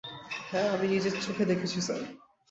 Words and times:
হ্যা, 0.49 0.61
আমি 0.65 0.75
আমার 0.75 0.89
নিজের 0.89 1.13
চোখে 1.21 1.43
দেখছি, 1.45 1.79
স্যার। 1.81 2.01